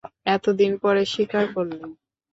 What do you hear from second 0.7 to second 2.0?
পরে স্বীকার করলে!